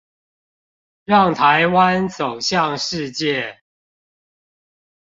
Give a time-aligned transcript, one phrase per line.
[1.05, 3.59] 讓臺灣走向世界